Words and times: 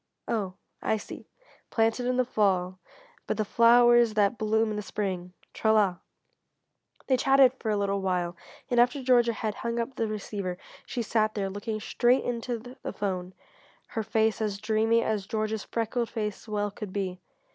"Oh 0.27 0.55
I 0.81 0.97
see; 0.97 1.27
planted 1.69 2.07
in 2.07 2.17
the 2.17 2.25
fall 2.25 2.79
but 3.27 3.37
the 3.37 3.45
flowers 3.45 4.15
that 4.15 4.35
bloom 4.35 4.71
in 4.71 4.75
the 4.75 4.81
spring 4.81 5.33
tra 5.53 5.71
la." 5.73 5.97
They 7.05 7.17
chatted 7.17 7.53
for 7.59 7.69
a 7.69 7.77
little 7.77 8.01
while 8.01 8.35
and 8.71 8.79
after 8.79 9.03
Georgia 9.03 9.31
had 9.33 9.53
hung 9.61 9.79
up 9.79 9.93
the 9.97 10.07
receiver 10.07 10.57
she 10.87 11.03
sat 11.03 11.35
there 11.35 11.51
looking 11.51 11.79
straight 11.79 12.23
into 12.23 12.57
the 12.81 12.91
phone 12.93 13.35
her 13.89 14.01
face 14.01 14.41
as 14.41 14.57
dreamy 14.57 15.03
as 15.03 15.27
Georgia's 15.27 15.65
freckled 15.65 16.09
face 16.09 16.47
well 16.47 16.71
could 16.71 16.91
be. 16.91 17.19